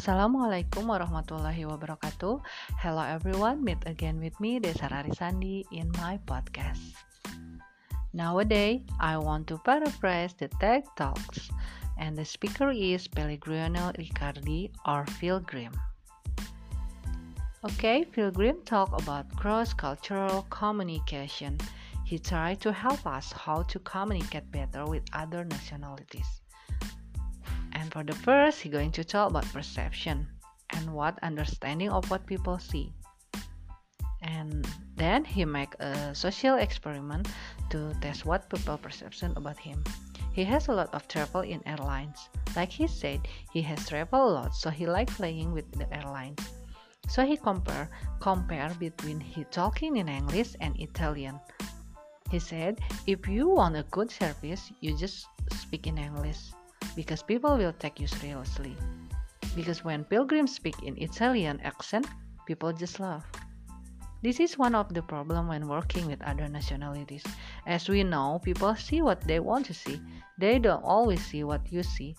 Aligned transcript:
Assalamualaikum 0.00 0.88
warahmatullahi 0.88 1.68
wabarakatuh. 1.68 2.40
Hello 2.80 3.04
everyone, 3.04 3.60
meet 3.60 3.84
again 3.84 4.16
with 4.16 4.32
me 4.40 4.56
Desara 4.56 5.04
Arisandi 5.04 5.68
in 5.76 5.92
my 6.00 6.16
podcast. 6.24 6.96
Nowadays, 8.16 8.80
I 8.96 9.20
want 9.20 9.44
to 9.52 9.60
paraphrase 9.60 10.32
the 10.32 10.48
TED 10.56 10.88
Talks, 10.96 11.52
and 12.00 12.16
the 12.16 12.24
speaker 12.24 12.72
is 12.72 13.12
Pellegrino 13.12 13.92
Riccardi 14.00 14.72
or 14.88 15.04
Pilgrim. 15.20 15.76
Okay, 17.68 18.08
Pilgrim 18.08 18.64
talk 18.64 18.88
about 19.04 19.28
cross-cultural 19.36 20.48
communication. 20.48 21.60
He 22.08 22.16
tried 22.16 22.64
to 22.64 22.72
help 22.72 23.04
us 23.04 23.36
how 23.36 23.68
to 23.68 23.76
communicate 23.84 24.48
better 24.48 24.88
with 24.88 25.04
other 25.12 25.44
nationalities. 25.44 26.39
And 27.90 28.06
for 28.06 28.12
the 28.12 28.22
first, 28.22 28.60
he's 28.60 28.70
going 28.70 28.92
to 28.92 29.02
talk 29.02 29.30
about 29.30 29.52
perception 29.52 30.28
and 30.70 30.94
what 30.94 31.18
understanding 31.24 31.90
of 31.90 32.08
what 32.08 32.24
people 32.24 32.56
see. 32.56 32.92
And 34.22 34.64
then 34.94 35.24
he 35.24 35.44
make 35.44 35.74
a 35.80 36.14
social 36.14 36.54
experiment 36.54 37.26
to 37.70 37.92
test 38.00 38.24
what 38.24 38.48
people 38.48 38.78
perception 38.78 39.32
about 39.34 39.58
him. 39.58 39.82
He 40.32 40.44
has 40.44 40.68
a 40.68 40.72
lot 40.72 40.94
of 40.94 41.08
travel 41.08 41.40
in 41.40 41.66
airlines. 41.66 42.28
Like 42.54 42.70
he 42.70 42.86
said, 42.86 43.26
he 43.52 43.60
has 43.62 43.88
traveled 43.88 44.22
a 44.22 44.34
lot, 44.34 44.54
so 44.54 44.70
he 44.70 44.86
like 44.86 45.10
flying 45.10 45.50
with 45.52 45.66
the 45.72 45.92
airlines. 45.92 46.38
So 47.08 47.26
he 47.26 47.36
compare 47.36 47.90
compare 48.20 48.70
between 48.78 49.18
he 49.18 49.42
talking 49.50 49.96
in 49.96 50.08
English 50.08 50.54
and 50.60 50.78
Italian. 50.78 51.40
He 52.30 52.38
said, 52.38 52.78
if 53.08 53.26
you 53.26 53.48
want 53.48 53.74
a 53.74 53.82
good 53.90 54.12
service, 54.12 54.70
you 54.78 54.96
just 54.96 55.26
speak 55.50 55.88
in 55.88 55.98
English 55.98 56.54
because 56.96 57.22
people 57.22 57.56
will 57.56 57.72
take 57.72 58.00
you 58.00 58.06
seriously. 58.06 58.76
Because 59.54 59.84
when 59.84 60.04
pilgrims 60.04 60.54
speak 60.54 60.82
in 60.82 60.96
Italian 60.96 61.60
accent, 61.60 62.06
people 62.46 62.72
just 62.72 63.00
laugh. 63.00 63.26
This 64.22 64.38
is 64.38 64.58
one 64.58 64.74
of 64.74 64.92
the 64.92 65.02
problem 65.02 65.48
when 65.48 65.66
working 65.66 66.06
with 66.06 66.20
other 66.22 66.46
nationalities. 66.46 67.24
As 67.66 67.88
we 67.88 68.04
know, 68.04 68.38
people 68.44 68.74
see 68.76 69.00
what 69.00 69.22
they 69.22 69.40
want 69.40 69.66
to 69.66 69.74
see. 69.74 70.00
They 70.38 70.58
don't 70.58 70.84
always 70.84 71.24
see 71.24 71.42
what 71.42 71.72
you 71.72 71.82
see, 71.82 72.14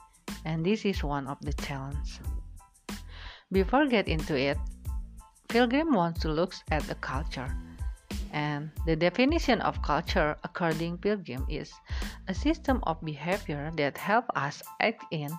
and 0.45 0.66
this 0.66 0.83
is 0.83 1.03
one 1.03 1.28
of 1.28 1.38
the 1.41 1.53
challenges. 1.53 2.19
Before 3.52 3.85
get 3.85 4.08
into 4.08 4.35
it, 4.35 4.58
Pilgrim 5.47 5.94
wants 5.94 6.22
to 6.22 6.30
look 6.30 6.56
at 6.72 6.81
the 6.83 6.95
culture. 6.95 7.53
And 8.31 8.71
the 8.85 8.95
definition 8.95 9.59
of 9.61 9.81
culture 9.83 10.37
according 10.43 10.99
Pilgrim 10.99 11.45
is 11.49 11.71
a 12.27 12.33
system 12.33 12.79
of 12.88 13.03
behavior 13.03 13.71
that 13.75 13.97
help 13.97 14.25
us 14.35 14.63
act 14.79 15.03
in 15.11 15.29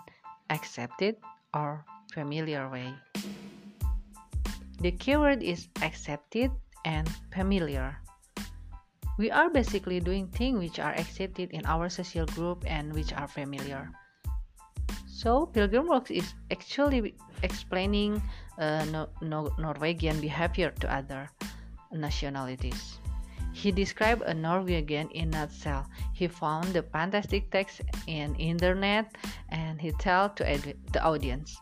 accepted 0.51 1.17
or 1.55 1.85
familiar 2.13 2.69
way. 2.69 2.93
The 4.81 4.93
keyword 4.93 5.43
is 5.43 5.69
accepted 5.81 6.51
and 6.85 7.09
familiar. 7.33 7.97
We 9.19 9.31
are 9.31 9.49
basically 9.49 10.01
doing 10.01 10.29
things 10.29 10.59
which 10.59 10.79
are 10.79 10.93
accepted 10.93 11.53
in 11.53 11.65
our 11.65 11.89
social 11.89 12.27
group 12.27 12.65
and 12.67 12.93
which 12.93 13.13
are 13.13 13.29
familiar. 13.29 13.89
So, 15.07 15.47
Pilgrim 15.47 15.87
Works 15.87 16.11
is 16.11 16.35
actually 16.51 17.15
explaining 17.43 18.21
uh, 18.59 18.85
no, 18.91 19.09
no, 19.23 19.55
Norwegian 19.59 20.21
behavior 20.21 20.75
to 20.81 20.93
other 20.93 21.31
nationalities. 21.93 22.99
He 23.53 23.71
described 23.71 24.23
a 24.23 24.33
Norwegian 24.33 25.11
in 25.11 25.31
nutshell. 25.31 25.87
He 26.15 26.27
found 26.27 26.73
the 26.73 26.83
fantastic 26.83 27.51
text 27.51 27.83
in 28.07 28.35
internet 28.37 29.15
and 29.51 29.81
he 29.81 29.93
told 29.93 30.37
to 30.37 30.45
the 30.93 31.03
audience, 31.03 31.61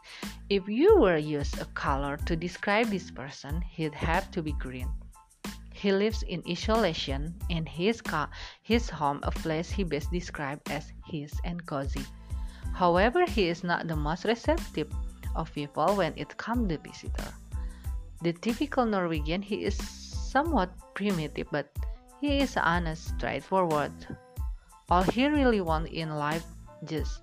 if 0.49 0.69
you 0.69 0.97
were 0.97 1.17
use 1.17 1.53
a 1.61 1.65
color 1.75 2.17
to 2.27 2.37
describe 2.37 2.87
this 2.87 3.11
person, 3.11 3.61
he'd 3.63 3.95
have 3.95 4.31
to 4.31 4.43
be 4.43 4.53
green. 4.53 4.89
He 5.73 5.93
lives 5.93 6.23
in 6.23 6.43
isolation 6.49 7.35
in 7.49 7.67
his 7.67 8.03
car, 8.03 8.29
his 8.63 8.91
home, 8.91 9.21
a 9.23 9.31
place 9.31 9.71
he 9.71 9.83
best 9.83 10.13
described 10.13 10.71
as 10.71 10.93
his 11.07 11.33
and 11.45 11.65
cozy. 11.67 12.05
However, 12.75 13.25
he 13.27 13.49
is 13.49 13.65
not 13.65 13.89
the 13.89 13.97
most 13.97 14.25
receptive 14.25 14.93
of 15.35 15.53
people 15.55 15.97
when 15.97 16.13
it 16.17 16.37
comes 16.37 16.69
to 16.69 16.79
visitor. 16.79 17.35
The 18.23 18.33
typical 18.35 18.85
Norwegian, 18.85 19.43
he 19.43 19.65
is 19.65 19.79
somewhat 20.31 20.71
primitive, 20.95 21.49
but 21.51 21.67
he 22.21 22.39
is 22.39 22.57
honest, 22.57 23.19
straightforward. 23.19 23.93
All 24.89 25.03
he 25.03 25.27
really 25.27 25.61
wants 25.61 25.91
in 25.91 26.15
life 26.15 26.47
just 26.85 27.23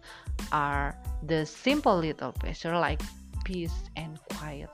are 0.51 0.95
the 1.23 1.45
simple 1.45 1.97
little 1.97 2.31
pleasure 2.31 2.77
like 2.77 3.01
peace 3.43 3.73
and 3.95 4.19
quiet. 4.35 4.69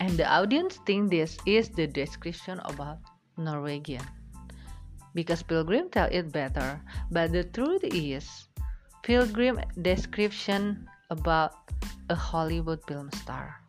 And 0.00 0.16
the 0.16 0.28
audience 0.28 0.80
think 0.84 1.10
this 1.10 1.38
is 1.46 1.68
the 1.68 1.86
description 1.86 2.60
about 2.64 2.98
Norwegian. 3.36 4.04
Because 5.14 5.42
Pilgrim 5.42 5.88
tell 5.90 6.08
it 6.10 6.32
better, 6.32 6.80
but 7.10 7.32
the 7.32 7.44
truth 7.44 7.84
is 7.84 8.48
Pilgrim 9.02 9.60
description 9.80 10.88
about 11.10 11.54
a 12.10 12.14
Hollywood 12.14 12.80
film 12.88 13.10
star. 13.12 13.63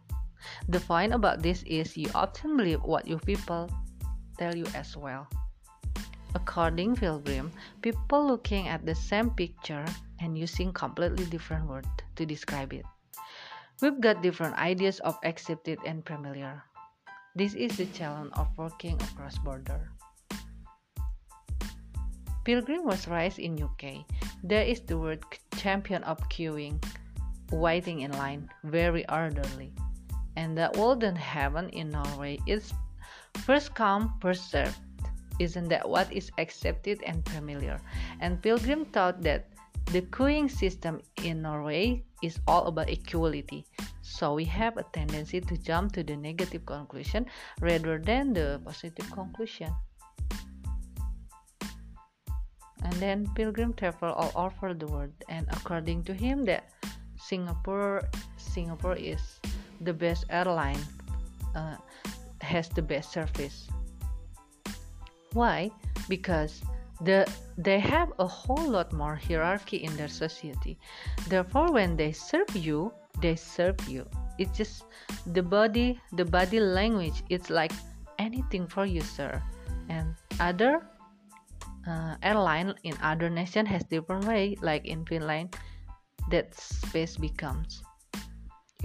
The 0.67 0.79
point 0.81 1.13
about 1.13 1.41
this 1.41 1.63
is 1.63 1.97
you 1.97 2.09
often 2.15 2.57
believe 2.57 2.81
what 2.81 3.07
your 3.07 3.19
people 3.19 3.69
tell 4.37 4.55
you 4.55 4.65
as 4.73 4.97
well. 4.97 5.27
According 6.35 6.97
Pilgrim, 6.97 7.51
people 7.81 8.27
looking 8.27 8.67
at 8.67 8.85
the 8.85 8.95
same 8.95 9.29
picture 9.31 9.85
and 10.19 10.37
using 10.37 10.73
completely 10.73 11.25
different 11.25 11.69
words 11.69 11.87
to 12.17 12.25
describe 12.25 12.73
it. 12.73 12.85
We've 13.81 14.01
got 14.01 14.21
different 14.21 14.57
ideas 14.57 14.99
of 14.99 15.17
accepted 15.23 15.79
and 15.85 16.05
familiar. 16.05 16.63
This 17.35 17.53
is 17.53 17.77
the 17.77 17.87
challenge 17.87 18.31
of 18.35 18.47
working 18.57 18.99
across 19.01 19.37
border. 19.39 19.91
Pilgrim 22.43 22.83
was 22.83 23.07
raised 23.07 23.39
in 23.39 23.61
UK. 23.61 24.03
There 24.43 24.63
is 24.63 24.81
the 24.81 24.97
word 24.97 25.23
champion 25.57 26.03
of 26.03 26.19
queuing, 26.29 26.83
waiting 27.51 28.01
in 28.01 28.11
line, 28.11 28.49
very 28.63 29.07
orderly 29.09 29.73
and 30.35 30.57
that 30.57 30.75
wouldn't 30.77 31.17
in 31.17 31.89
Norway. 31.89 32.39
is 32.47 32.73
first 33.45 33.73
come, 33.75 34.13
first 34.21 34.51
served. 34.51 34.77
Isn't 35.39 35.67
that 35.69 35.87
what 35.87 36.11
is 36.13 36.31
accepted 36.37 37.03
and 37.03 37.27
familiar? 37.29 37.79
And 38.21 38.41
Pilgrim 38.41 38.85
thought 38.85 39.21
that 39.23 39.47
the 39.91 40.01
queuing 40.01 40.49
system 40.49 41.01
in 41.23 41.41
Norway 41.41 42.03
is 42.23 42.39
all 42.47 42.67
about 42.67 42.89
equality. 42.89 43.65
So 44.01 44.33
we 44.33 44.45
have 44.45 44.77
a 44.77 44.85
tendency 44.93 45.41
to 45.41 45.57
jump 45.57 45.93
to 45.93 46.03
the 46.03 46.15
negative 46.15 46.65
conclusion 46.65 47.25
rather 47.59 47.99
than 47.99 48.33
the 48.33 48.61
positive 48.63 49.11
conclusion. 49.11 49.73
And 52.83 52.93
then 52.93 53.27
Pilgrim 53.35 53.73
traveled 53.73 54.13
all 54.15 54.31
over 54.35 54.73
the 54.73 54.87
world, 54.87 55.11
and 55.27 55.47
according 55.51 56.03
to 56.05 56.13
him, 56.13 56.45
that 56.45 56.69
Singapore, 57.17 58.07
Singapore 58.37 58.95
is 58.95 59.41
the 59.81 59.93
best 59.93 60.25
airline 60.29 60.79
uh, 61.55 61.77
has 62.41 62.69
the 62.69 62.81
best 62.81 63.11
service. 63.11 63.67
Why? 65.33 65.71
Because 66.07 66.61
the 67.01 67.27
they 67.57 67.79
have 67.79 68.13
a 68.19 68.27
whole 68.27 68.69
lot 68.69 68.93
more 68.93 69.15
hierarchy 69.15 69.83
in 69.83 69.95
their 69.97 70.07
society. 70.07 70.77
Therefore, 71.27 71.71
when 71.71 71.97
they 71.97 72.11
serve 72.11 72.55
you, 72.55 72.93
they 73.21 73.35
serve 73.35 73.75
you. 73.87 74.07
It's 74.37 74.55
just 74.57 74.83
the 75.27 75.43
body, 75.43 75.99
the 76.13 76.25
body 76.25 76.59
language. 76.59 77.23
It's 77.29 77.49
like 77.49 77.71
anything 78.19 78.67
for 78.67 78.85
you, 78.85 79.01
sir. 79.01 79.41
And 79.89 80.15
other 80.39 80.87
uh, 81.87 82.15
airline 82.23 82.73
in 82.83 82.95
other 83.01 83.29
nation 83.29 83.65
has 83.65 83.83
different 83.83 84.25
way. 84.25 84.55
Like 84.61 84.85
in 84.85 85.05
Finland, 85.05 85.55
that 86.31 86.55
space 86.55 87.17
becomes 87.17 87.83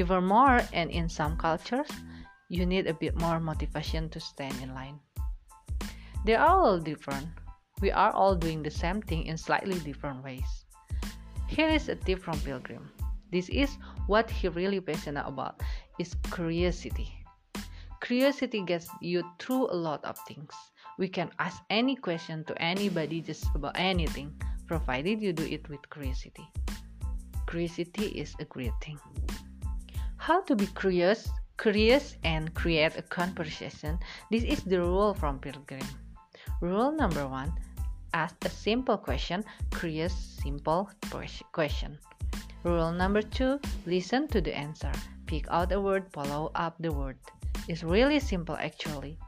even 0.00 0.24
more, 0.24 0.60
and 0.72 0.90
in 0.90 1.08
some 1.08 1.36
cultures, 1.36 1.88
you 2.48 2.64
need 2.64 2.88
a 2.88 2.94
bit 2.94 3.14
more 3.20 3.38
motivation 3.38 4.08
to 4.08 4.18
stand 4.18 4.56
in 4.62 4.74
line. 4.74 4.98
They 6.24 6.34
are 6.34 6.48
all 6.48 6.78
different. 6.80 7.28
We 7.80 7.92
are 7.92 8.10
all 8.10 8.34
doing 8.34 8.62
the 8.62 8.70
same 8.70 9.00
thing 9.02 9.26
in 9.26 9.36
slightly 9.36 9.78
different 9.80 10.24
ways. 10.24 10.64
Here 11.46 11.68
is 11.68 11.88
a 11.88 11.96
tip 11.96 12.22
from 12.22 12.40
Pilgrim. 12.40 12.90
This 13.30 13.48
is 13.48 13.76
what 14.06 14.30
he 14.30 14.48
really 14.48 14.80
passionate 14.80 15.26
about 15.26 15.60
is 15.98 16.16
curiosity. 16.32 17.12
Curiosity 18.00 18.62
gets 18.64 18.88
you 19.00 19.22
through 19.38 19.70
a 19.70 19.76
lot 19.76 20.04
of 20.04 20.18
things. 20.26 20.52
We 20.98 21.08
can 21.08 21.30
ask 21.38 21.62
any 21.70 21.96
question 21.96 22.44
to 22.44 22.54
anybody 22.60 23.20
just 23.20 23.44
about 23.54 23.76
anything, 23.76 24.32
provided 24.66 25.20
you 25.20 25.32
do 25.32 25.44
it 25.44 25.68
with 25.68 25.88
curiosity. 25.90 26.48
Curiosity 27.46 28.06
is 28.16 28.34
a 28.40 28.44
great 28.44 28.72
thing. 28.82 28.98
How 30.30 30.42
to 30.42 30.54
be 30.54 30.68
curious, 30.78 31.28
curious 31.58 32.14
and 32.22 32.54
create 32.54 32.94
a 32.96 33.02
conversation. 33.02 33.98
This 34.30 34.44
is 34.44 34.62
the 34.62 34.78
rule 34.78 35.12
from 35.12 35.40
Pilgrim. 35.40 35.82
Rule 36.62 36.92
number 36.92 37.26
one: 37.26 37.50
ask 38.14 38.38
a 38.44 38.48
simple 38.48 38.96
question. 38.96 39.42
Curious, 39.74 40.14
simple 40.14 40.88
question. 41.50 41.98
Rule 42.62 42.92
number 42.92 43.22
two 43.22 43.58
listen 43.86 44.28
to 44.28 44.40
the 44.40 44.54
answer. 44.54 44.92
Pick 45.26 45.50
out 45.50 45.72
a 45.72 45.80
word, 45.80 46.06
follow 46.12 46.52
up 46.54 46.78
the 46.78 46.92
word. 46.92 47.18
It's 47.66 47.82
really 47.82 48.20
simple 48.20 48.54
actually. 48.54 49.18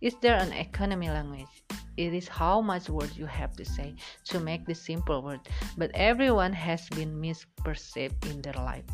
Is 0.00 0.14
there 0.22 0.38
an 0.38 0.52
economy 0.52 1.10
language? 1.10 1.50
It 1.96 2.14
is 2.14 2.28
how 2.28 2.60
much 2.60 2.88
words 2.88 3.18
you 3.18 3.26
have 3.26 3.56
to 3.58 3.64
say 3.64 3.96
to 4.30 4.38
make 4.38 4.66
the 4.66 4.74
simple 4.78 5.20
word, 5.20 5.40
but 5.76 5.90
everyone 5.94 6.52
has 6.52 6.86
been 6.94 7.18
misperceived 7.18 8.22
in 8.30 8.40
their 8.40 8.54
life. 8.62 8.86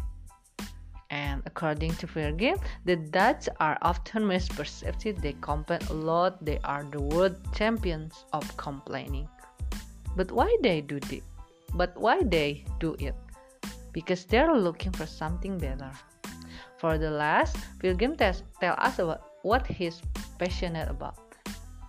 And 1.10 1.42
according 1.44 1.96
to 1.96 2.06
Pilgrim, 2.06 2.58
the 2.84 2.96
Dutch 2.96 3.48
are 3.58 3.76
often 3.82 4.22
misperceived. 4.24 5.20
They 5.20 5.34
complain 5.40 5.80
a 5.90 5.94
lot. 5.94 6.44
They 6.44 6.58
are 6.62 6.84
the 6.84 7.02
world 7.02 7.36
champions 7.52 8.24
of 8.32 8.46
complaining. 8.56 9.28
But 10.16 10.30
why 10.30 10.56
they 10.62 10.80
do 10.80 10.96
it? 11.10 11.22
But 11.74 11.96
why 11.96 12.22
they 12.22 12.64
do 12.78 12.94
it? 12.98 13.14
Because 13.92 14.24
they're 14.24 14.54
looking 14.54 14.92
for 14.92 15.06
something 15.06 15.58
better. 15.58 15.90
For 16.78 16.96
the 16.96 17.10
last, 17.10 17.56
Pilgrim 17.80 18.16
tells 18.16 18.42
tell 18.60 18.74
us 18.78 18.98
about 18.98 19.22
what 19.42 19.66
he's 19.66 20.00
passionate 20.38 20.88
about. 20.88 21.18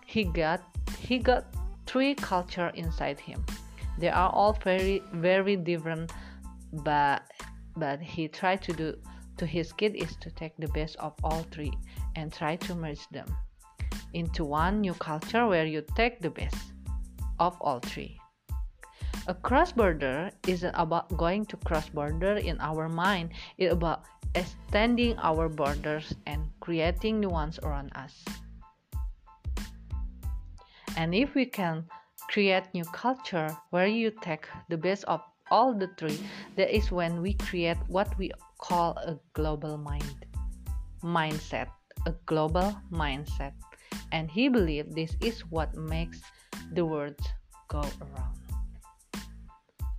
He 0.06 0.24
got 0.26 0.62
he 1.00 1.20
got 1.20 1.46
three 1.86 2.16
culture 2.16 2.72
inside 2.74 3.20
him. 3.20 3.46
They 4.00 4.10
are 4.10 4.30
all 4.30 4.54
very 4.64 5.02
very 5.14 5.56
different, 5.56 6.12
but 6.84 7.24
but 7.78 8.02
he 8.02 8.28
tried 8.28 8.62
to 8.64 8.74
do 8.74 8.98
to 9.42 9.48
his 9.48 9.74
kid 9.74 9.96
is 9.98 10.16
to 10.18 10.30
take 10.30 10.54
the 10.62 10.68
best 10.68 10.96
of 10.98 11.18
all 11.24 11.42
three 11.50 11.74
and 12.16 12.32
try 12.32 12.56
to 12.56 12.76
merge 12.76 13.10
them 13.10 13.26
into 14.14 14.46
one 14.46 14.82
new 14.82 14.94
culture 14.94 15.48
where 15.48 15.66
you 15.66 15.82
take 15.98 16.22
the 16.22 16.30
best 16.30 16.78
of 17.40 17.58
all 17.60 17.80
three. 17.80 18.22
A 19.26 19.34
cross 19.34 19.72
border 19.72 20.30
isn't 20.48 20.76
about 20.78 21.10
going 21.18 21.48
to 21.48 21.58
cross 21.58 21.90
border 21.90 22.38
in 22.38 22.62
our 22.62 22.88
mind, 22.88 23.34
it's 23.58 23.74
about 23.74 24.06
extending 24.36 25.18
our 25.18 25.50
borders 25.50 26.14
and 26.28 26.46
creating 26.60 27.20
new 27.20 27.30
ones 27.30 27.58
around 27.64 27.90
us. 27.98 28.14
And 30.98 31.16
if 31.16 31.34
we 31.34 31.48
can 31.48 31.90
create 32.30 32.70
new 32.76 32.86
culture 32.94 33.50
where 33.72 33.88
you 33.88 34.14
take 34.22 34.46
the 34.70 34.78
best 34.78 35.04
of 35.06 35.22
all 35.50 35.74
the 35.74 35.90
three, 35.98 36.20
that 36.58 36.70
is 36.70 36.92
when 36.92 37.24
we 37.24 37.34
create 37.34 37.78
what 37.88 38.08
we 38.20 38.32
call 38.62 38.96
a 39.04 39.18
global 39.34 39.76
mind 39.76 40.26
mindset, 41.04 41.68
a 42.06 42.14
global 42.30 42.72
mindset. 42.94 43.52
And 44.14 44.30
he 44.30 44.48
believed 44.48 44.96
this 44.96 45.18
is 45.20 45.42
what 45.50 45.76
makes 45.76 46.22
the 46.72 46.86
world 46.86 47.20
go 47.68 47.82
around. 47.82 48.38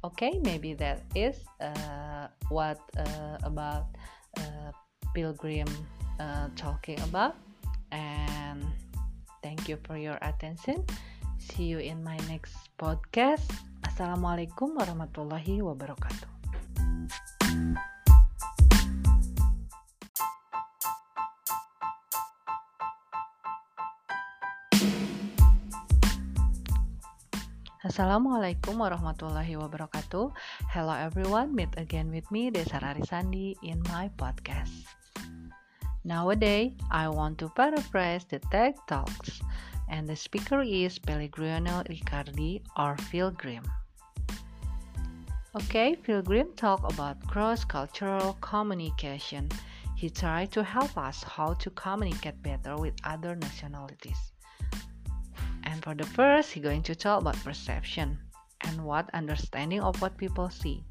Okay 0.03 0.41
maybe 0.43 0.75
that 0.75 1.03
is 1.15 1.37
uh, 1.61 2.27
what 2.49 2.81
uh, 2.97 3.39
about 3.43 3.93
uh, 4.39 4.71
pilgrim 5.15 5.69
uh, 6.19 6.49
talking 6.57 6.99
about. 7.03 7.37
And 7.93 8.65
thank 9.43 9.69
you 9.69 9.77
for 9.85 9.99
your 9.99 10.19
attention. 10.23 10.87
See 11.39 11.67
you 11.67 11.79
in 11.79 12.03
my 12.03 12.17
next 12.31 12.57
podcast. 12.79 13.45
Assalamualaikum 13.83 14.79
warahmatullahi 14.79 15.61
wabarakatuh 15.61 16.32
Assalamualaikum 27.93 28.81
warahmatullahi 28.81 29.53
wabarakatuh. 29.53 30.33
Hello 30.73 30.97
everyone, 30.97 31.53
meet 31.53 31.69
again 31.77 32.09
with 32.09 32.25
me 32.33 32.49
Desa 32.49 32.81
Rarisandi 32.81 33.53
in 33.61 33.85
my 33.93 34.09
podcast. 34.17 34.89
Nowadays, 36.01 36.73
I 36.89 37.13
want 37.13 37.37
to 37.45 37.53
paraphrase 37.53 38.25
the 38.25 38.41
TED 38.49 38.81
Talks, 38.89 39.45
and 39.93 40.09
the 40.09 40.17
speaker 40.17 40.65
is 40.65 40.97
Pellegrino 40.97 41.85
Riccardi 41.85 42.65
or 42.81 42.97
Pilgrim. 43.13 43.69
Okay, 45.53 45.93
Pilgrim 45.93 46.49
talk 46.57 46.81
about 46.97 47.21
cross-cultural 47.29 48.41
communication. 48.41 49.53
He 50.01 50.09
tried 50.09 50.49
to 50.57 50.65
help 50.65 50.97
us 50.97 51.21
how 51.21 51.61
to 51.61 51.69
communicate 51.77 52.41
better 52.41 52.73
with 52.73 52.97
other 53.05 53.37
nationalities. 53.37 54.32
And 55.83 55.99
for 55.99 56.05
the 56.05 56.11
first, 56.15 56.53
he's 56.53 56.63
going 56.63 56.83
to 56.85 56.95
talk 56.95 57.23
about 57.23 57.43
perception 57.43 58.17
and 58.61 58.85
what 58.85 59.11
understanding 59.15 59.81
of 59.81 60.01
what 60.01 60.17
people 60.17 60.49
see. 60.49 60.85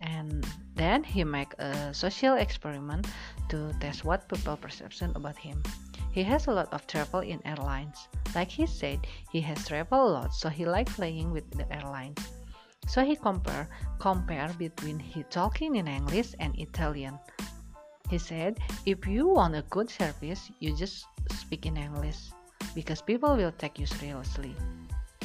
And 0.00 0.44
then 0.74 1.04
he 1.04 1.22
make 1.22 1.54
a 1.58 1.94
social 1.94 2.34
experiment 2.34 3.06
to 3.50 3.72
test 3.80 4.04
what 4.04 4.28
people 4.28 4.56
perception 4.56 5.12
about 5.14 5.36
him. 5.36 5.62
He 6.10 6.24
has 6.24 6.48
a 6.48 6.52
lot 6.52 6.72
of 6.72 6.84
travel 6.88 7.20
in 7.20 7.40
airlines. 7.46 8.08
Like 8.34 8.50
he 8.50 8.66
said, 8.66 9.06
he 9.30 9.40
has 9.42 9.64
traveled 9.68 10.10
a 10.10 10.12
lot, 10.12 10.34
so 10.34 10.48
he 10.48 10.66
like 10.66 10.88
playing 10.88 11.30
with 11.30 11.48
the 11.52 11.70
airlines. 11.72 12.18
So 12.88 13.04
he 13.04 13.14
compare 13.14 13.68
compare 14.00 14.50
between 14.58 14.98
he 14.98 15.22
talking 15.30 15.76
in 15.76 15.86
English 15.86 16.34
and 16.40 16.58
Italian. 16.58 17.20
He 18.08 18.18
said, 18.18 18.58
if 18.84 19.06
you 19.06 19.28
want 19.28 19.54
a 19.54 19.62
good 19.70 19.88
service, 19.90 20.50
you 20.58 20.76
just 20.76 21.06
speak 21.30 21.66
in 21.66 21.76
English 21.76 22.18
because 22.74 23.02
people 23.02 23.36
will 23.36 23.52
take 23.52 23.78
you 23.78 23.86
seriously. 23.86 24.54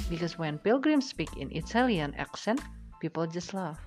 Because 0.09 0.37
when 0.37 0.57
pilgrims 0.59 1.09
speak 1.09 1.35
in 1.37 1.51
Italian 1.51 2.13
accent, 2.15 2.61
people 2.99 3.25
just 3.27 3.53
laugh. 3.53 3.79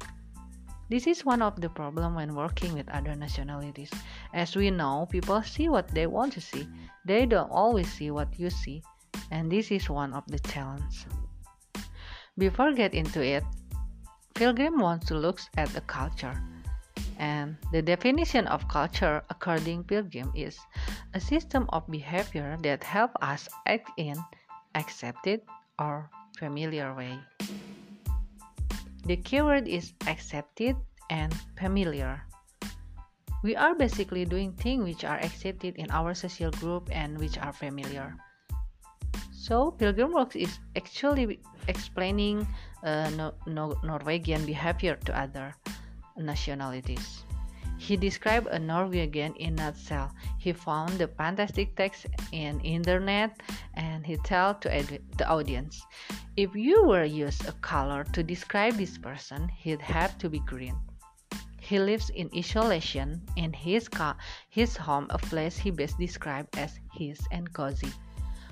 This 0.90 1.06
is 1.06 1.24
one 1.24 1.42
of 1.42 1.60
the 1.60 1.68
problem 1.68 2.14
when 2.14 2.34
working 2.34 2.72
with 2.72 2.88
other 2.88 3.14
nationalities. 3.14 3.90
As 4.32 4.56
we 4.56 4.70
know, 4.70 5.06
people 5.10 5.42
see 5.42 5.68
what 5.68 5.88
they 5.88 6.06
want 6.06 6.32
to 6.32 6.40
see. 6.40 6.66
They 7.04 7.26
don't 7.26 7.50
always 7.50 7.92
see 7.92 8.10
what 8.10 8.38
you 8.38 8.48
see, 8.48 8.82
and 9.30 9.52
this 9.52 9.70
is 9.70 9.90
one 9.90 10.14
of 10.14 10.24
the 10.28 10.38
challenges. 10.38 11.06
Before 12.38 12.72
get 12.72 12.94
into 12.94 13.22
it, 13.22 13.44
Pilgrim 14.34 14.78
wants 14.78 15.06
to 15.08 15.14
look 15.14 15.40
at 15.56 15.68
the 15.70 15.80
culture. 15.82 16.40
And 17.18 17.58
the 17.72 17.82
definition 17.82 18.46
of 18.46 18.68
culture 18.70 19.22
according 19.28 19.84
Pilgrim 19.84 20.30
is 20.34 20.56
a 21.14 21.20
system 21.20 21.66
of 21.74 21.82
behavior 21.90 22.56
that 22.62 22.84
help 22.86 23.10
us 23.20 23.48
act 23.66 23.90
in 23.98 24.14
accepted 24.74 25.42
or 25.78 26.10
familiar 26.38 26.94
way. 26.94 27.18
The 29.04 29.16
keyword 29.18 29.66
is 29.66 29.92
accepted 30.06 30.76
and 31.10 31.34
familiar. 31.58 32.22
We 33.42 33.56
are 33.56 33.74
basically 33.74 34.24
doing 34.24 34.52
things 34.54 34.84
which 34.84 35.02
are 35.02 35.18
accepted 35.18 35.74
in 35.76 35.90
our 35.90 36.14
social 36.14 36.50
group 36.62 36.88
and 36.92 37.18
which 37.18 37.38
are 37.38 37.52
familiar. 37.52 38.14
So, 39.32 39.70
Pilgrim 39.70 40.12
Works 40.12 40.36
is 40.36 40.58
actually 40.76 41.40
explaining 41.66 42.46
uh, 42.82 43.10
no, 43.16 43.32
no, 43.46 43.74
Norwegian 43.82 44.44
behavior 44.44 44.98
to 45.06 45.18
other 45.18 45.54
nationalities. 46.18 47.22
He 47.78 47.96
described 47.96 48.48
a 48.48 48.58
Norwegian 48.58 49.34
in 49.36 49.54
nutshell. 49.54 50.10
He 50.38 50.52
found 50.52 50.98
the 50.98 51.06
fantastic 51.06 51.76
text 51.76 52.06
in 52.32 52.60
internet 52.60 53.40
and 53.74 54.04
he 54.04 54.16
told 54.16 54.60
to 54.62 54.68
the 55.16 55.28
audience, 55.28 55.86
if 56.36 56.54
you 56.56 56.84
were 56.84 57.04
use 57.04 57.40
a 57.46 57.52
color 57.62 58.04
to 58.12 58.22
describe 58.22 58.74
this 58.74 58.98
person, 58.98 59.48
he'd 59.48 59.80
have 59.80 60.18
to 60.18 60.28
be 60.28 60.40
green. 60.40 60.74
He 61.60 61.78
lives 61.78 62.10
in 62.10 62.30
isolation 62.36 63.22
in 63.36 63.52
his 63.52 63.88
car, 63.88 64.16
his 64.48 64.76
home, 64.76 65.06
a 65.10 65.18
place 65.18 65.56
he 65.56 65.70
best 65.70 65.98
described 65.98 66.58
as 66.58 66.80
his 66.94 67.20
and 67.30 67.52
cozy. 67.52 67.92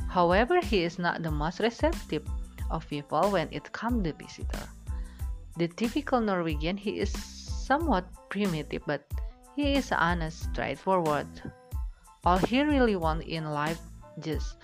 However, 0.08 0.60
he 0.60 0.84
is 0.84 0.98
not 0.98 1.22
the 1.22 1.30
most 1.30 1.58
receptive 1.58 2.22
of 2.70 2.88
people 2.88 3.30
when 3.30 3.48
it 3.50 3.72
comes 3.72 4.04
to 4.04 4.12
visitor. 4.12 4.68
The 5.56 5.68
typical 5.68 6.20
Norwegian, 6.20 6.76
he 6.76 7.00
is 7.00 7.12
somewhat 7.66 8.06
primitive, 8.30 8.82
but 8.86 9.02
he 9.58 9.74
is 9.74 9.90
honest, 9.90 10.46
straightforward. 10.54 11.26
All 12.24 12.38
he 12.38 12.62
really 12.62 12.94
wants 12.94 13.26
in 13.26 13.50
life 13.50 13.82
just 14.22 14.56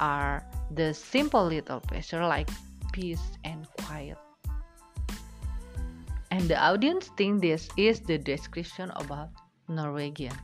are 0.00 0.44
the 0.72 0.92
simple 0.94 1.44
little 1.44 1.80
pleasure 1.80 2.24
like 2.24 2.48
peace 2.92 3.22
and 3.44 3.68
quiet. 3.84 4.16
And 6.30 6.48
the 6.48 6.56
audience 6.56 7.12
think 7.16 7.40
this 7.40 7.68
is 7.76 8.00
the 8.00 8.18
description 8.18 8.90
about 8.96 9.30
Norwegian. 9.68 10.34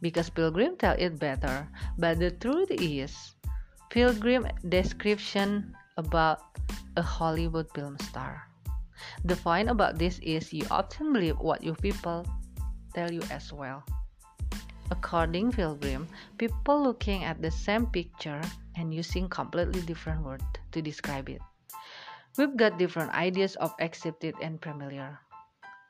Because 0.00 0.28
Pilgrim 0.28 0.76
tell 0.76 0.96
it 0.98 1.18
better, 1.20 1.68
but 1.96 2.18
the 2.18 2.32
truth 2.32 2.70
is 2.72 3.36
Pilgrim 3.90 4.48
description 4.68 5.76
about 5.96 6.40
a 6.96 7.02
Hollywood 7.02 7.70
film 7.74 7.96
star. 8.00 8.51
The 9.24 9.36
point 9.36 9.70
about 9.70 9.98
this 9.98 10.18
is 10.20 10.52
you 10.52 10.66
often 10.70 11.12
believe 11.12 11.38
what 11.38 11.62
your 11.62 11.76
people 11.76 12.26
tell 12.94 13.10
you 13.10 13.22
as 13.30 13.52
well. 13.52 13.84
According 14.90 15.52
Pilgrim, 15.52 16.06
people 16.36 16.82
looking 16.82 17.24
at 17.24 17.40
the 17.40 17.50
same 17.50 17.86
picture 17.86 18.40
and 18.76 18.92
using 18.92 19.28
completely 19.28 19.80
different 19.82 20.24
words 20.24 20.44
to 20.72 20.82
describe 20.82 21.28
it. 21.28 21.40
We've 22.36 22.56
got 22.56 22.78
different 22.78 23.12
ideas 23.12 23.56
of 23.56 23.74
accepted 23.80 24.34
and 24.40 24.60
familiar. 24.60 25.20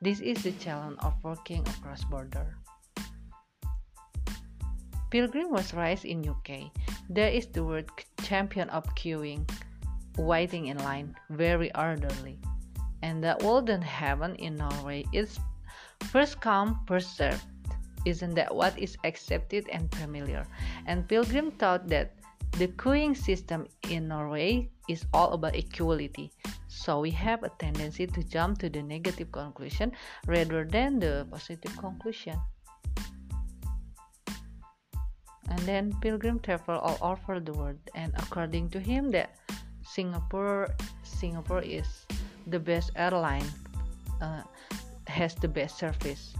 This 0.02 0.18
is 0.18 0.42
the 0.42 0.52
challenge 0.58 0.98
of 1.02 1.14
working 1.22 1.66
across 1.66 2.02
border. 2.04 2.58
Pilgrim 5.10 5.50
was 5.50 5.74
raised 5.74 6.04
in 6.04 6.26
UK. 6.26 6.72
There 7.10 7.28
is 7.30 7.46
the 7.46 7.62
word 7.62 7.90
champion 8.22 8.70
of 8.70 8.82
queuing, 8.94 9.46
waiting 10.16 10.66
in 10.66 10.78
line, 10.78 11.14
very 11.30 11.74
orderly. 11.74 12.38
And 13.02 13.22
the 13.22 13.36
golden 13.40 13.82
heaven 13.82 14.34
in 14.36 14.56
Norway 14.56 15.04
is 15.12 15.38
first 16.10 16.40
come, 16.40 16.80
first 16.86 17.16
served. 17.16 17.42
Isn't 18.04 18.34
that 18.34 18.54
what 18.54 18.78
is 18.78 18.96
accepted 19.04 19.68
and 19.70 19.92
familiar? 19.94 20.46
And 20.86 21.06
Pilgrim 21.06 21.52
thought 21.52 21.86
that 21.88 22.14
the 22.58 22.68
queuing 22.68 23.16
system 23.16 23.66
in 23.88 24.08
Norway 24.08 24.70
is 24.88 25.06
all 25.14 25.32
about 25.32 25.56
equality. 25.56 26.32
So 26.68 27.00
we 27.00 27.10
have 27.12 27.42
a 27.42 27.50
tendency 27.58 28.06
to 28.06 28.22
jump 28.24 28.58
to 28.58 28.68
the 28.68 28.82
negative 28.82 29.30
conclusion 29.30 29.92
rather 30.26 30.64
than 30.64 30.98
the 30.98 31.26
positive 31.30 31.76
conclusion. 31.78 32.36
And 35.48 35.60
then 35.60 35.92
Pilgrim 36.00 36.40
traveled 36.40 36.80
all 36.80 36.98
over 37.00 37.38
the 37.38 37.52
world, 37.52 37.78
and 37.94 38.12
according 38.16 38.70
to 38.70 38.80
him, 38.80 39.10
that 39.12 39.36
Singapore 39.84 40.74
Singapore 41.02 41.60
is 41.60 42.01
the 42.46 42.58
best 42.58 42.90
airline, 42.96 43.46
uh, 44.20 44.42
has 45.06 45.34
the 45.34 45.48
best 45.48 45.78
service. 45.78 46.34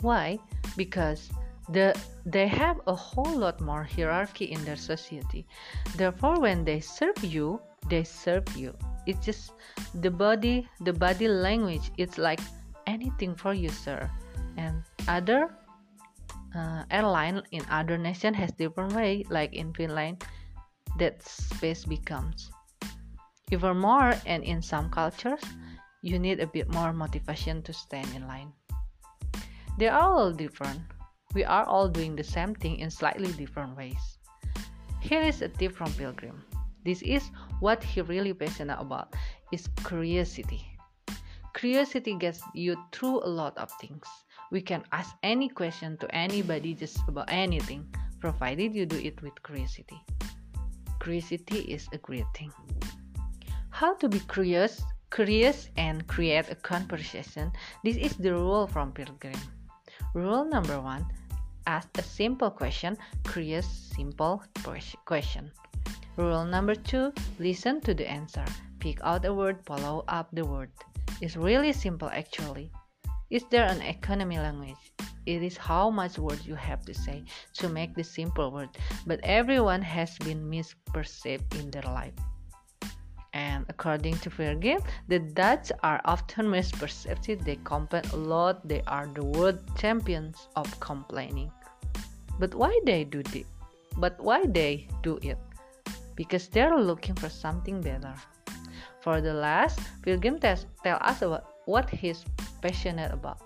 Why? 0.00 0.38
Because 0.76 1.30
the 1.70 1.96
they 2.26 2.46
have 2.46 2.80
a 2.86 2.94
whole 2.94 3.38
lot 3.38 3.60
more 3.60 3.84
hierarchy 3.84 4.52
in 4.52 4.64
their 4.64 4.76
society. 4.76 5.46
Therefore, 5.96 6.40
when 6.40 6.64
they 6.64 6.80
serve 6.80 7.16
you, 7.24 7.60
they 7.88 8.04
serve 8.04 8.44
you. 8.56 8.76
It's 9.06 9.24
just 9.24 9.52
the 10.00 10.10
body, 10.10 10.68
the 10.80 10.92
body 10.92 11.28
language. 11.28 11.90
It's 11.96 12.18
like 12.18 12.40
anything 12.86 13.34
for 13.34 13.54
you, 13.54 13.68
sir. 13.68 14.10
And 14.56 14.82
other 15.08 15.50
uh, 16.54 16.84
airline 16.90 17.42
in 17.50 17.62
other 17.70 17.98
nation 17.98 18.32
has 18.34 18.52
different 18.52 18.92
way 18.94 19.24
like 19.28 19.52
in 19.54 19.72
finland 19.74 20.24
that 20.98 21.22
space 21.22 21.84
becomes 21.84 22.50
even 23.54 23.78
more 23.78 24.12
and 24.26 24.42
in 24.42 24.60
some 24.60 24.90
cultures 24.90 25.40
you 26.02 26.18
need 26.18 26.40
a 26.40 26.46
bit 26.46 26.68
more 26.74 26.92
motivation 26.92 27.62
to 27.62 27.72
stand 27.72 28.08
in 28.14 28.26
line. 28.26 28.52
They 29.78 29.88
are 29.88 30.02
all 30.02 30.32
different. 30.32 30.82
We 31.34 31.44
are 31.44 31.64
all 31.64 31.88
doing 31.88 32.16
the 32.16 32.24
same 32.24 32.54
thing 32.54 32.78
in 32.78 32.90
slightly 32.90 33.32
different 33.32 33.76
ways. 33.76 34.18
Here 35.00 35.22
is 35.22 35.40
a 35.40 35.48
tip 35.48 35.72
from 35.72 35.92
pilgrim. 35.94 36.42
This 36.84 37.00
is 37.02 37.30
what 37.60 37.82
he 37.82 38.02
really 38.02 38.34
passionate 38.34 38.78
about 38.80 39.14
is 39.52 39.68
curiosity. 39.86 40.66
Curiosity 41.54 42.16
gets 42.18 42.40
you 42.54 42.76
through 42.92 43.22
a 43.22 43.30
lot 43.30 43.56
of 43.56 43.70
things. 43.80 44.04
We 44.50 44.60
can 44.60 44.82
ask 44.92 45.14
any 45.22 45.48
question 45.48 45.96
to 45.98 46.14
anybody 46.14 46.74
just 46.74 46.98
about 47.06 47.30
anything, 47.30 47.86
provided 48.20 48.74
you 48.74 48.84
do 48.84 48.98
it 48.98 49.22
with 49.22 49.40
curiosity. 49.42 50.02
Curiosity 51.00 51.60
is 51.70 51.86
a 51.92 51.98
great 51.98 52.26
thing. 52.34 52.52
How 53.74 53.94
to 53.94 54.08
be 54.08 54.20
curious, 54.20 54.80
curious 55.10 55.68
and 55.76 56.06
create 56.06 56.48
a 56.48 56.54
conversation. 56.54 57.50
This 57.82 57.96
is 57.96 58.14
the 58.14 58.30
rule 58.30 58.68
from 58.68 58.92
Pilgrim. 58.92 59.34
Rule 60.14 60.44
number 60.44 60.78
one: 60.78 61.02
ask 61.66 61.90
a 61.98 62.02
simple 62.06 62.54
question. 62.54 62.96
Curious, 63.26 63.66
simple 63.66 64.44
question. 65.10 65.50
Rule 66.14 66.44
number 66.46 66.76
two: 66.76 67.10
listen 67.42 67.80
to 67.80 67.94
the 67.94 68.06
answer. 68.06 68.46
Pick 68.78 69.02
out 69.02 69.26
a 69.26 69.34
word, 69.34 69.58
follow 69.66 70.04
up 70.06 70.30
the 70.30 70.46
word. 70.46 70.70
It's 71.20 71.34
really 71.34 71.72
simple 71.72 72.08
actually. 72.14 72.70
Is 73.34 73.42
there 73.50 73.66
an 73.66 73.82
economy 73.82 74.38
language? 74.38 74.94
It 75.26 75.42
is 75.42 75.58
how 75.58 75.90
much 75.90 76.16
words 76.16 76.46
you 76.46 76.54
have 76.54 76.86
to 76.86 76.94
say 76.94 77.26
to 77.58 77.68
make 77.68 77.98
the 77.98 78.06
simple 78.06 78.54
word, 78.54 78.70
but 79.02 79.18
everyone 79.24 79.82
has 79.82 80.14
been 80.22 80.46
misperceived 80.46 81.58
in 81.58 81.74
their 81.74 81.90
life. 81.90 82.14
And 83.34 83.66
according 83.68 84.18
to 84.18 84.30
Pilgrim, 84.30 84.80
the 85.08 85.18
Dutch 85.18 85.72
are 85.82 86.00
often 86.04 86.46
misperceived. 86.46 87.44
They 87.44 87.58
complain 87.64 88.04
a 88.12 88.16
lot. 88.16 88.66
They 88.66 88.80
are 88.86 89.08
the 89.08 89.24
world 89.24 89.58
champions 89.76 90.48
of 90.54 90.70
complaining. 90.78 91.50
But 92.38 92.54
why 92.54 92.78
they 92.86 93.02
do 93.02 93.22
it? 93.34 93.46
But 93.98 94.20
why 94.22 94.46
they 94.46 94.86
do 95.02 95.18
it? 95.22 95.38
Because 96.14 96.46
they're 96.46 96.78
looking 96.78 97.16
for 97.16 97.28
something 97.28 97.80
better. 97.80 98.14
For 99.00 99.20
the 99.20 99.34
last, 99.34 99.80
Pilgrim 100.02 100.38
tell 100.38 100.56
us 100.84 101.22
about 101.22 101.44
what 101.66 101.90
he's 101.90 102.24
passionate 102.62 103.12
about. 103.12 103.42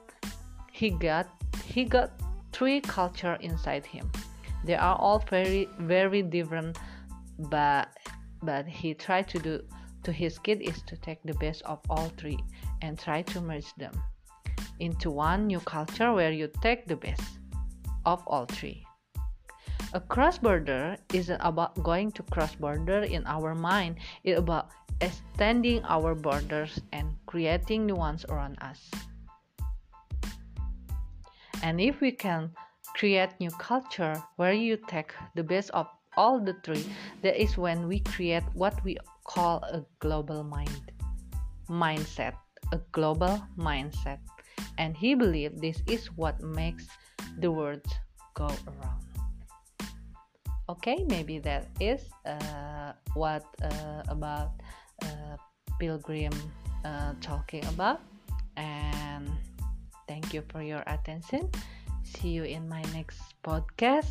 He 0.71 0.91
got 0.91 1.27
he 1.65 1.85
got 1.85 2.13
three 2.53 2.81
culture 2.81 3.39
inside 3.41 3.87
him. 3.87 4.11
They 4.65 4.77
are 4.77 4.97
all 4.97 5.25
very 5.31 5.67
very 5.81 6.23
different, 6.23 6.79
but 7.51 7.89
but 8.43 8.67
he 8.67 8.95
tried 8.95 9.29
to 9.29 9.39
do 9.39 9.63
to 10.03 10.13
his 10.13 10.39
kid 10.39 10.61
is 10.63 10.83
to 10.83 10.97
take 10.97 11.23
the 11.25 11.35
best 11.35 11.63
of 11.63 11.81
all 11.91 12.09
three 12.17 12.39
and 12.83 12.99
try 12.99 13.23
to 13.23 13.41
merge 13.41 13.75
them 13.77 13.93
into 14.81 15.11
one 15.11 15.47
new 15.47 15.61
culture 15.61 16.13
where 16.13 16.33
you 16.33 16.49
take 16.63 16.87
the 16.87 16.97
best 16.97 17.23
of 18.07 18.23
all 18.27 18.47
three. 18.47 18.85
A 19.95 20.01
cross 20.01 20.39
border 20.39 20.97
isn't 21.15 21.41
about 21.41 21.83
going 21.83 22.13
to 22.13 22.23
cross 22.25 22.55
border 22.55 23.03
in 23.03 23.27
our 23.27 23.55
mind, 23.55 23.97
it's 24.23 24.39
about 24.39 24.71
extending 25.01 25.83
our 25.85 26.15
borders 26.15 26.81
and 26.93 27.17
creating 27.27 27.87
new 27.87 27.95
ones 27.95 28.25
around 28.29 28.59
us. 28.61 28.91
And 31.63 31.81
if 31.81 32.01
we 32.01 32.13
can 32.13 32.51
create 32.95 33.31
new 33.41 33.51
culture 33.51 34.23
where 34.37 34.53
you 34.53 34.77
take 34.77 35.13
the 35.35 35.43
best 35.43 35.71
of 35.71 35.87
all 36.19 36.43
the 36.43 36.59
three, 36.67 36.83
that 37.23 37.41
is 37.41 37.57
when 37.57 37.87
we 37.87 38.01
create 38.01 38.43
what 38.55 38.75
we 38.83 38.99
call 39.23 39.63
a 39.71 39.87
global 40.03 40.43
mind 40.43 40.91
mindset, 41.71 42.35
a 42.75 42.79
global 42.91 43.41
mindset. 43.57 44.19
And 44.79 44.97
he 44.97 45.15
believed 45.15 45.63
this 45.63 45.79
is 45.87 46.11
what 46.19 46.43
makes 46.43 46.91
the 47.39 47.51
world 47.51 47.87
go 48.35 48.51
around. 48.67 49.07
Okay, 50.69 51.07
maybe 51.09 51.39
that 51.39 51.71
is 51.81 52.03
uh, 52.27 52.93
what 53.15 53.47
uh, 53.63 54.03
about 54.09 54.59
uh, 55.03 55.39
pilgrim 55.79 56.35
uh, 56.85 57.15
talking 57.21 57.65
about 57.67 58.01
and 58.57 59.31
thank 60.09 60.35
you 60.35 60.43
for 60.51 60.63
your 60.63 60.83
attention 60.87 61.49
see 62.03 62.31
you 62.31 62.43
in 62.43 62.69
my 62.69 62.83
next 62.95 63.21
podcast 63.45 64.11